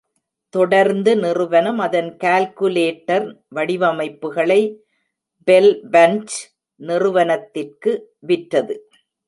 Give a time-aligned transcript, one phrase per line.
[0.53, 4.61] தொடர்ந்து நிறுவனம் அதன் கால்குலேட்டர் வடிவமைப்புகளை
[5.47, 6.37] பெல் பன்ச்
[6.81, 7.91] நிறுவனத்திற்கு
[8.19, 8.75] விற்றது.